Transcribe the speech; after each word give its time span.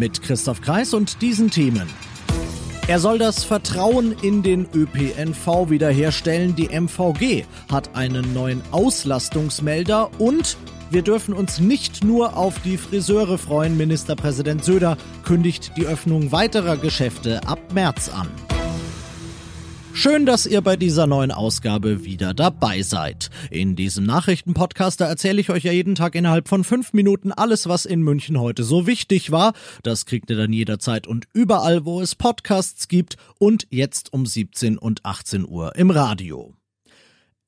Mit 0.00 0.22
Christoph 0.22 0.62
Kreis 0.62 0.94
und 0.94 1.20
diesen 1.20 1.50
Themen. 1.50 1.86
Er 2.88 3.00
soll 3.00 3.18
das 3.18 3.44
Vertrauen 3.44 4.14
in 4.22 4.42
den 4.42 4.66
ÖPNV 4.74 5.68
wiederherstellen. 5.68 6.56
Die 6.56 6.68
MVG 6.68 7.44
hat 7.70 7.94
einen 7.94 8.32
neuen 8.32 8.62
Auslastungsmelder 8.70 10.10
und 10.18 10.56
wir 10.90 11.02
dürfen 11.02 11.34
uns 11.34 11.60
nicht 11.60 12.02
nur 12.02 12.34
auf 12.38 12.58
die 12.62 12.78
Friseure 12.78 13.36
freuen. 13.36 13.76
Ministerpräsident 13.76 14.64
Söder 14.64 14.96
kündigt 15.22 15.72
die 15.76 15.84
Öffnung 15.84 16.32
weiterer 16.32 16.78
Geschäfte 16.78 17.46
ab 17.46 17.60
März 17.74 18.08
an. 18.08 18.28
Schön, 19.92 20.24
dass 20.24 20.46
ihr 20.46 20.60
bei 20.62 20.76
dieser 20.76 21.06
neuen 21.06 21.30
Ausgabe 21.30 22.04
wieder 22.04 22.32
dabei 22.32 22.82
seid. 22.82 23.28
In 23.50 23.76
diesem 23.76 24.04
Nachrichtenpodcast, 24.04 25.00
da 25.00 25.06
erzähle 25.06 25.40
ich 25.40 25.50
euch 25.50 25.64
ja 25.64 25.72
jeden 25.72 25.94
Tag 25.94 26.14
innerhalb 26.14 26.48
von 26.48 26.64
fünf 26.64 26.92
Minuten 26.92 27.32
alles, 27.32 27.68
was 27.68 27.84
in 27.84 28.00
München 28.00 28.40
heute 28.40 28.62
so 28.64 28.86
wichtig 28.86 29.30
war. 29.30 29.52
Das 29.82 30.06
kriegt 30.06 30.30
ihr 30.30 30.36
dann 30.36 30.52
jederzeit 30.52 31.06
und 31.06 31.26
überall, 31.32 31.84
wo 31.84 32.00
es 32.00 32.14
Podcasts 32.14 32.88
gibt 32.88 33.16
und 33.38 33.66
jetzt 33.70 34.12
um 34.12 34.24
17 34.24 34.78
und 34.78 35.04
18 35.04 35.46
Uhr 35.46 35.76
im 35.76 35.90
Radio. 35.90 36.54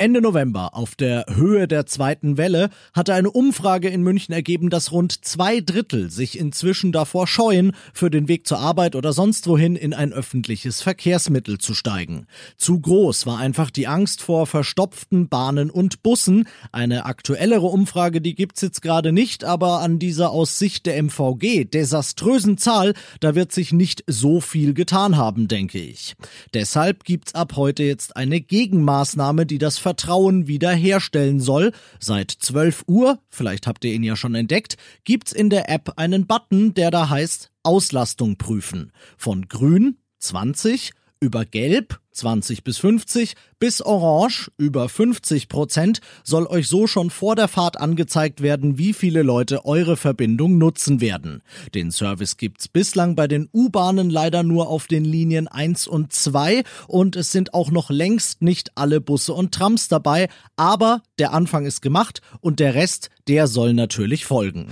Ende 0.02 0.20
November, 0.20 0.74
auf 0.74 0.96
der 0.96 1.26
Höhe 1.32 1.68
der 1.68 1.86
zweiten 1.86 2.36
Welle, 2.36 2.70
hatte 2.92 3.14
eine 3.14 3.30
Umfrage 3.30 3.88
in 3.88 4.02
München 4.02 4.34
ergeben, 4.34 4.68
dass 4.68 4.90
rund 4.90 5.24
zwei 5.24 5.60
Drittel 5.60 6.10
sich 6.10 6.36
inzwischen 6.36 6.90
davor 6.90 7.28
scheuen, 7.28 7.70
für 7.94 8.10
den 8.10 8.26
Weg 8.26 8.48
zur 8.48 8.58
Arbeit 8.58 8.96
oder 8.96 9.12
sonst 9.12 9.46
wohin 9.46 9.76
in 9.76 9.94
ein 9.94 10.12
öffentliches 10.12 10.82
Verkehrsmittel 10.82 11.58
zu 11.58 11.72
steigen. 11.74 12.26
Zu 12.56 12.80
groß 12.80 13.26
war 13.26 13.38
einfach 13.38 13.70
die 13.70 13.86
Angst 13.86 14.22
vor 14.22 14.48
verstopften 14.48 15.28
Bahnen 15.28 15.70
und 15.70 16.02
Bussen. 16.02 16.48
Eine 16.72 17.04
aktuellere 17.04 17.66
Umfrage, 17.66 18.20
die 18.20 18.34
gibt's 18.34 18.60
jetzt 18.60 18.82
gerade 18.82 19.12
nicht, 19.12 19.44
aber 19.44 19.82
an 19.82 20.00
dieser 20.00 20.32
aus 20.32 20.58
Sicht 20.58 20.86
der 20.86 21.00
MVG 21.00 21.66
desaströsen 21.66 22.58
Zahl, 22.58 22.94
da 23.20 23.36
wird 23.36 23.52
sich 23.52 23.72
nicht 23.72 24.02
so 24.08 24.40
viel 24.40 24.74
getan 24.74 25.16
haben, 25.16 25.46
denke 25.46 25.78
ich. 25.78 26.16
Deshalb 26.54 27.04
gibt's 27.04 27.36
ab 27.36 27.52
heute 27.54 27.84
jetzt 27.84 28.16
eine 28.16 28.40
Gegenmaßnahme, 28.40 29.46
die 29.46 29.58
das 29.58 29.78
Vertrauen 29.92 30.48
wiederherstellen 30.48 31.38
soll. 31.38 31.72
Seit 32.00 32.30
12 32.30 32.84
Uhr, 32.86 33.18
vielleicht 33.28 33.66
habt 33.66 33.84
ihr 33.84 33.92
ihn 33.92 34.02
ja 34.02 34.16
schon 34.16 34.34
entdeckt, 34.34 34.78
gibt's 35.04 35.32
in 35.32 35.50
der 35.50 35.68
App 35.68 35.92
einen 35.96 36.26
Button, 36.26 36.72
der 36.72 36.90
da 36.90 37.10
heißt 37.10 37.50
Auslastung 37.62 38.36
prüfen. 38.36 38.90
Von 39.18 39.48
grün 39.48 39.98
20 40.18 40.92
über 41.22 41.44
Gelb 41.44 42.00
20 42.10 42.64
bis 42.64 42.78
50 42.78 43.34
bis 43.60 43.80
Orange 43.80 44.50
über 44.58 44.88
50 44.88 45.48
Prozent 45.48 46.00
soll 46.24 46.46
euch 46.46 46.66
so 46.66 46.88
schon 46.88 47.10
vor 47.10 47.36
der 47.36 47.46
Fahrt 47.46 47.78
angezeigt 47.78 48.42
werden, 48.42 48.76
wie 48.76 48.92
viele 48.92 49.22
Leute 49.22 49.64
eure 49.64 49.96
Verbindung 49.96 50.58
nutzen 50.58 51.00
werden. 51.00 51.42
Den 51.74 51.92
Service 51.92 52.36
gibt's 52.36 52.66
bislang 52.66 53.14
bei 53.14 53.28
den 53.28 53.48
U-Bahnen 53.54 54.10
leider 54.10 54.42
nur 54.42 54.68
auf 54.68 54.88
den 54.88 55.04
Linien 55.04 55.46
1 55.46 55.86
und 55.86 56.12
2 56.12 56.64
und 56.88 57.14
es 57.14 57.30
sind 57.30 57.54
auch 57.54 57.70
noch 57.70 57.88
längst 57.88 58.42
nicht 58.42 58.72
alle 58.74 59.00
Busse 59.00 59.32
und 59.32 59.54
Trams 59.54 59.86
dabei, 59.86 60.28
aber 60.56 61.02
der 61.20 61.32
Anfang 61.32 61.64
ist 61.64 61.82
gemacht 61.82 62.20
und 62.40 62.58
der 62.58 62.74
Rest, 62.74 63.10
der 63.28 63.46
soll 63.46 63.74
natürlich 63.74 64.24
folgen. 64.24 64.66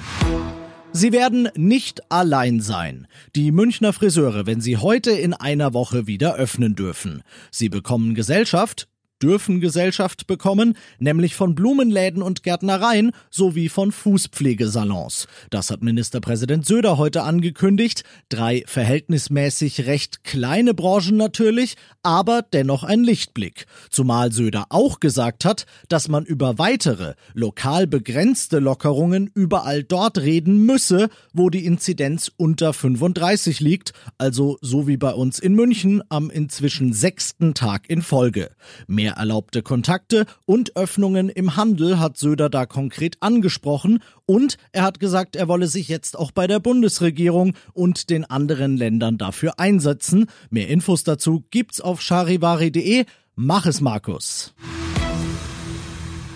Sie 0.93 1.13
werden 1.13 1.49
nicht 1.55 2.11
allein 2.11 2.61
sein. 2.61 3.07
Die 3.37 3.53
Münchner 3.53 3.93
Friseure, 3.93 4.47
wenn 4.47 4.61
sie 4.61 4.77
heute 4.77 5.13
in 5.13 5.33
einer 5.33 5.73
Woche 5.73 6.09
wieder 6.09 6.35
öffnen 6.35 6.75
dürfen. 6.75 7.23
Sie 7.53 7.69
bekommen 7.69 8.17
Gesellschaft, 8.17 8.89
dürfen 9.23 9.61
Gesellschaft 9.61 10.27
bekommen, 10.27 10.77
nämlich 10.99 11.35
von 11.35 11.55
Blumenläden 11.55 12.23
und 12.23 12.43
Gärtnereien 12.43 13.13
sowie 13.31 13.69
von 13.69 13.93
Fußpflegesalons. 13.93 15.27
Das 15.51 15.71
hat 15.71 15.83
Ministerpräsident 15.83 16.67
Söder 16.67 16.99
heute 16.99 17.23
angekündigt. 17.23 18.05
Drei 18.29 18.65
verhältnismäßig 18.67 19.87
recht 19.87 20.25
kleine 20.25 20.75
Branchen 20.75 21.17
natürlich, 21.17 21.77
aber 22.03 22.43
dennoch 22.43 22.85
ein 22.85 23.05
Lichtblick. 23.05 23.67
Zumal 23.91 24.33
Söder 24.33 24.67
auch 24.71 25.01
gesagt 25.01 25.45
hat, 25.45 25.67
dass 25.89 26.09
man 26.09 26.25
über 26.25 26.59
weitere, 26.59 27.15
lokal 27.35 27.87
begrenzte 27.87 28.59
Lockerungen 28.59 29.31
überall 29.35 29.83
dort 29.83 30.19
reden 30.19 30.65
müsse, 30.65 31.09
wo 31.33 31.51
die 31.51 31.67
Inzidenz 31.67 32.31
unter 32.37 32.73
35 32.73 33.61
liegt, 33.61 33.93
also 34.19 34.59
so 34.61 34.87
wie 34.87 34.97
bei 34.97 35.13
uns 35.13 35.39
in 35.39 35.55
München 35.55 36.03
am 36.09 36.31
inzwischen 36.31 36.93
sechsten 36.93 37.55
Tag 37.55 37.89
in 37.89 38.03
Folge. 38.03 38.51
Mehr 38.87 39.10
Mehr 39.11 39.17
erlaubte 39.17 39.63
Kontakte 39.63 40.25
und 40.47 40.77
Öffnungen 40.77 41.31
im 41.31 41.57
Handel 41.57 41.99
hat 41.99 42.17
Söder 42.17 42.49
da 42.49 42.65
konkret 42.65 43.17
angesprochen 43.19 44.05
und 44.25 44.57
er 44.71 44.85
hat 44.85 45.01
gesagt, 45.01 45.35
er 45.35 45.49
wolle 45.49 45.67
sich 45.67 45.89
jetzt 45.89 46.17
auch 46.17 46.31
bei 46.31 46.47
der 46.47 46.61
Bundesregierung 46.61 47.55
und 47.73 48.09
den 48.09 48.25
anderen 48.25 48.77
Ländern 48.77 49.19
dafür 49.19 49.59
einsetzen. 49.59 50.27
Mehr 50.49 50.69
Infos 50.69 51.03
dazu 51.03 51.43
gibt's 51.51 51.81
auf 51.81 52.01
charivari.de. 52.01 53.05
Mach 53.35 53.67
es, 53.67 53.81
Markus. 53.81 54.55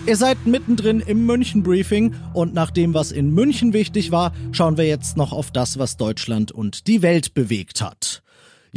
Ihr 0.05 0.17
seid 0.17 0.45
mittendrin 0.45 0.99
im 0.99 1.25
München 1.25 1.63
Briefing 1.63 2.13
und 2.33 2.53
nach 2.53 2.71
dem, 2.71 2.93
was 2.93 3.13
in 3.13 3.29
München 3.33 3.71
wichtig 3.71 4.11
war, 4.11 4.33
schauen 4.51 4.75
wir 4.75 4.85
jetzt 4.85 5.15
noch 5.15 5.31
auf 5.31 5.49
das, 5.49 5.79
was 5.79 5.95
Deutschland 5.95 6.51
und 6.51 6.87
die 6.87 7.01
Welt 7.01 7.33
bewegt 7.33 7.81
hat. 7.81 8.21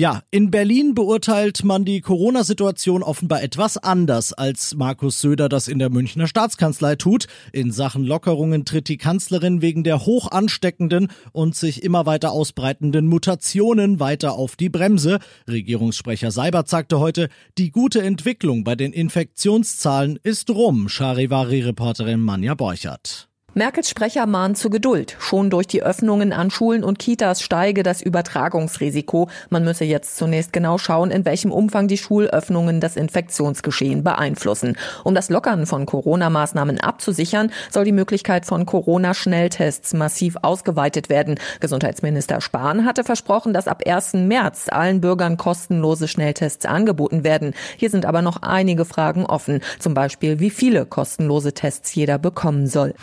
Ja, 0.01 0.23
in 0.31 0.53
Berlin 0.53 0.95
beurteilt 0.95 1.65
man 1.65 1.85
die 1.85 2.01
Corona-Situation 2.01 3.03
offenbar 3.03 3.43
etwas 3.43 3.79
anders, 3.79 4.33
als 4.33 4.77
Markus 4.77 5.21
Söder 5.21 5.49
das 5.49 5.67
in 5.67 5.81
der 5.81 5.91
Münchner 5.91 6.29
Staatskanzlei 6.29 6.95
tut. 6.95 7.27
In 7.53 7.73
Sachen 7.73 8.05
Lockerungen 8.05 8.65
tritt 8.65 8.87
die 8.87 8.97
Kanzlerin 8.97 9.61
wegen 9.61 9.83
der 9.83 10.07
hoch 10.07 10.31
ansteckenden 10.31 11.09
und 11.33 11.57
sich 11.57 11.83
immer 11.83 12.07
weiter 12.07 12.31
ausbreitenden 12.31 13.09
Mutationen 13.09 13.99
weiter 13.99 14.35
auf 14.35 14.55
die 14.55 14.69
Bremse. 14.69 15.19
Regierungssprecher 15.49 16.31
Seibert 16.31 16.69
sagte 16.69 17.01
heute, 17.01 17.29
die 17.59 17.73
gute 17.73 18.01
Entwicklung 18.01 18.63
bei 18.63 18.77
den 18.77 18.93
Infektionszahlen 18.93 20.17
ist 20.23 20.49
rum, 20.51 20.89
Charivari-Reporterin 20.89 22.21
Manja 22.21 22.55
Borchert. 22.55 23.28
Merkels 23.59 23.91
Sprecher 23.91 24.25
mahnt 24.27 24.57
zu 24.57 24.71
Geduld. 24.71 25.17
Schon 25.19 25.51
durch 25.51 25.67
die 25.67 25.83
Öffnungen 25.83 26.33
an 26.33 26.49
Schulen 26.49 26.85
und 26.85 27.01
Kitas 27.01 27.43
steige 27.43 27.83
das 27.83 28.01
Übertragungsrisiko. 28.01 29.29
Man 29.51 29.65
müsse 29.65 29.85
jetzt 29.85 30.17
zunächst 30.17 30.53
genau 30.53 30.79
schauen, 30.79 31.11
in 31.11 31.25
welchem 31.25 31.51
Umfang 31.51 31.89
die 31.89 31.99
Schulöffnungen 31.99 32.79
das 32.81 32.95
Infektionsgeschehen 32.95 34.05
beeinflussen. 34.05 34.77
Um 35.03 35.13
das 35.17 35.29
Lockern 35.29 35.67
von 35.67 35.87
Corona-Maßnahmen 35.87 36.79
abzusichern, 36.79 37.51
soll 37.69 37.85
die 37.85 37.91
Möglichkeit 37.91 38.47
von 38.47 38.65
Corona-Schnelltests 38.65 39.93
massiv 39.93 40.37
ausgeweitet 40.43 41.09
werden. 41.09 41.41
Gesundheitsminister 41.59 42.41
Spahn 42.41 42.85
hatte 42.85 43.03
versprochen, 43.03 43.53
dass 43.53 43.67
ab 43.67 43.83
1. 43.85 44.15
März 44.15 44.67
allen 44.71 45.01
Bürgern 45.01 45.37
kostenlose 45.37 46.07
Schnelltests 46.07 46.65
angeboten 46.65 47.25
werden. 47.25 47.55
Hier 47.77 47.91
sind 47.91 48.07
aber 48.07 48.23
noch 48.23 48.43
einige 48.43 48.85
Fragen 48.85 49.27
offen. 49.27 49.63
Zum 49.81 49.95
Beispiel, 49.95 50.39
wie 50.39 50.51
viele 50.51 50.87
kostenlose 50.87 51.55
Tests 51.55 51.93
jeder 51.97 52.21
bekommen 52.21 52.69
soll. 52.69 52.95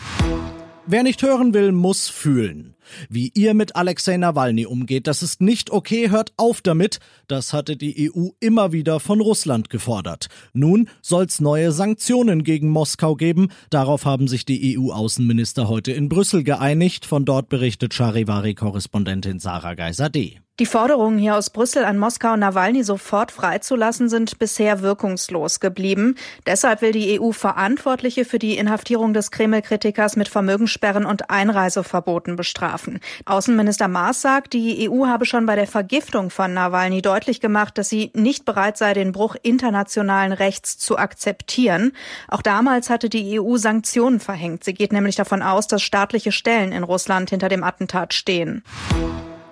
Wer 0.88 1.02
nicht 1.02 1.24
hören 1.24 1.56
will, 1.56 1.72
muss 1.72 2.10
fühlen. 2.10 2.76
Wie 3.10 3.32
ihr 3.34 3.56
mit 3.56 3.76
Alexei 3.76 4.18
Nawalny 4.18 4.68
umgeht, 4.68 5.08
das 5.08 5.24
ist 5.24 5.42
nicht 5.42 5.72
okay, 5.72 6.12
hört 6.12 6.32
auf 6.38 6.62
damit. 6.62 7.00
Das 7.28 7.54
hatte 7.54 7.76
die 7.76 8.12
EU 8.12 8.30
immer 8.40 8.72
wieder 8.72 9.00
von 9.00 9.20
Russland 9.20 9.72
gefordert. 9.72 10.28
Nun 10.54 10.88
soll's 11.02 11.42
neue 11.42 11.72
Sanktionen 11.72 12.44
gegen 12.44 12.70
Moskau 12.70 13.16
geben. 13.16 13.50
Darauf 13.72 14.06
haben 14.06 14.28
sich 14.28 14.46
die 14.46 14.78
EU-Außenminister 14.78 15.68
heute 15.68 15.92
in 15.92 16.08
Brüssel 16.08 16.44
geeinigt. 16.44 17.08
Von 17.08 17.26
dort 17.26 17.50
berichtet 17.50 17.96
Charivari-Korrespondentin 17.96 19.40
Sarah 19.40 19.74
Geiser-D. 19.74 20.40
Die 20.62 20.66
Forderungen 20.66 21.18
hier 21.18 21.36
aus 21.36 21.50
Brüssel 21.50 21.84
an 21.84 21.98
Moskau, 21.98 22.38
Nawalny 22.38 22.86
sofort 22.86 23.34
freizulassen, 23.34 24.08
sind 24.08 24.40
bisher 24.40 24.82
wirkungslos 24.82 25.60
geblieben. 25.60 26.16
Deshalb 26.46 26.82
will 26.82 26.94
die 26.94 27.20
EU 27.20 27.34
Verantwortliche 27.34 28.24
für 28.24 28.40
die 28.40 28.58
Inhaftierung 28.58 29.14
des 29.14 29.32
Kreml-Kritikers 29.32 30.16
mit 30.16 30.30
Vermögenssperren 30.30 31.06
und 31.06 31.30
Einreiseverboten 31.30 32.38
bestrafen. 32.38 33.02
Außenminister 33.26 33.90
Maas 33.90 34.22
sagt, 34.22 34.54
die 34.54 34.90
EU 34.90 35.08
habe 35.08 35.26
schon 35.26 35.46
bei 35.46 35.58
der 35.58 35.68
Vergiftung 35.68 36.30
von 36.30 36.54
Nawalny 36.54 37.02
deutlich 37.02 37.42
gemacht, 37.42 37.78
dass 37.78 37.90
sie 37.90 38.12
nicht 38.14 38.46
bereit 38.46 38.78
sei, 38.78 38.94
den 38.94 39.12
Bruch 39.12 39.36
internationalen 39.44 40.32
Rechts 40.32 40.78
zu 40.78 40.98
akzeptieren. 40.98 41.92
Auch 42.30 42.42
damals 42.42 42.90
hatte 42.90 43.10
die 43.10 43.42
EU 43.42 43.58
Sanktionen 43.58 44.22
verhängt. 44.22 44.64
Sie 44.64 44.74
geht 44.74 44.94
nämlich 44.94 45.18
davon 45.18 45.42
aus, 45.42 45.68
dass 45.68 45.82
staatliche 45.82 46.32
Stellen 46.32 46.72
in 46.72 46.84
Russland 46.84 47.30
hinter 47.30 47.50
dem 47.50 47.66
Attentat 47.66 48.14
stehen. 48.14 48.64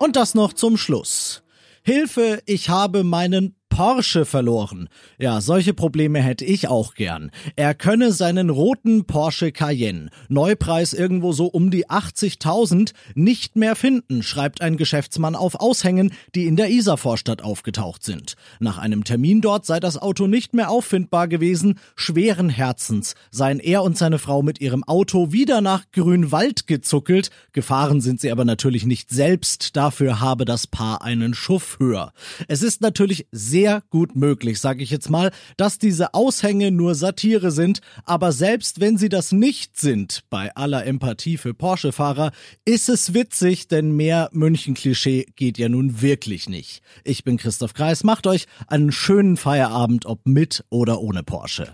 Und 0.03 0.17
das 0.17 0.35
noch 0.35 0.51
zum 0.51 0.75
Schluss. 0.75 1.43
Hilfe, 1.81 2.43
ich 2.45 2.67
habe 2.67 3.05
meinen 3.05 3.55
Porsche 3.73 4.25
verloren. 4.25 4.87
Ja, 5.17 5.41
solche 5.41 5.73
Probleme 5.73 6.21
hätte 6.21 6.45
ich 6.45 6.67
auch 6.67 6.93
gern. 6.93 7.31
Er 7.55 7.73
könne 7.73 8.11
seinen 8.11 8.51
roten 8.51 9.05
Porsche 9.05 9.51
Cayenne, 9.51 10.11
Neupreis 10.29 10.93
irgendwo 10.93 11.31
so 11.31 11.47
um 11.47 11.71
die 11.71 11.87
80.000, 11.89 12.93
nicht 13.15 13.55
mehr 13.55 13.75
finden, 13.75 14.21
schreibt 14.21 14.61
ein 14.61 14.77
Geschäftsmann 14.77 15.33
auf 15.33 15.55
Aushängen, 15.55 16.13
die 16.35 16.45
in 16.45 16.55
der 16.55 16.69
Isarvorstadt 16.69 17.41
aufgetaucht 17.41 18.03
sind. 18.03 18.35
Nach 18.59 18.77
einem 18.77 19.05
Termin 19.05 19.41
dort 19.41 19.65
sei 19.65 19.79
das 19.79 19.97
Auto 19.97 20.27
nicht 20.27 20.53
mehr 20.53 20.69
auffindbar 20.69 21.27
gewesen. 21.27 21.79
Schweren 21.95 22.49
Herzens 22.49 23.15
seien 23.31 23.59
er 23.59 23.81
und 23.81 23.97
seine 23.97 24.19
Frau 24.19 24.43
mit 24.43 24.61
ihrem 24.61 24.83
Auto 24.83 25.31
wieder 25.31 25.61
nach 25.61 25.85
Grünwald 25.91 26.67
gezuckelt. 26.67 27.31
Gefahren 27.53 28.01
sind 28.01 28.21
sie 28.21 28.31
aber 28.31 28.45
natürlich 28.45 28.85
nicht 28.85 29.09
selbst. 29.09 29.75
Dafür 29.75 30.19
habe 30.19 30.45
das 30.45 30.67
Paar 30.67 31.01
einen 31.01 31.33
Schuff 31.33 31.79
höher. 31.79 32.13
Es 32.47 32.61
ist 32.61 32.81
natürlich 32.81 33.25
sehr 33.31 33.62
sehr 33.63 33.81
gut 33.91 34.17
möglich, 34.17 34.59
sage 34.59 34.83
ich 34.83 34.89
jetzt 34.89 35.09
mal, 35.09 35.31
dass 35.55 35.79
diese 35.79 36.13
Aushänge 36.13 36.69
nur 36.69 36.95
Satire 36.95 37.49
sind, 37.49 37.79
aber 38.03 38.33
selbst 38.33 38.81
wenn 38.81 38.97
sie 38.97 39.07
das 39.07 39.31
nicht 39.31 39.79
sind, 39.79 40.25
bei 40.29 40.53
aller 40.53 40.85
Empathie 40.85 41.37
für 41.37 41.53
Porsche-Fahrer, 41.53 42.33
ist 42.65 42.89
es 42.89 43.13
witzig, 43.13 43.69
denn 43.69 43.95
mehr 43.95 44.29
München-Klischee 44.33 45.27
geht 45.37 45.57
ja 45.57 45.69
nun 45.69 46.01
wirklich 46.01 46.49
nicht. 46.49 46.81
Ich 47.05 47.23
bin 47.23 47.37
Christoph 47.37 47.73
Kreis, 47.73 48.03
macht 48.03 48.27
euch 48.27 48.47
einen 48.67 48.91
schönen 48.91 49.37
Feierabend, 49.37 50.07
ob 50.07 50.27
mit 50.27 50.65
oder 50.69 50.99
ohne 50.99 51.23
Porsche. 51.23 51.73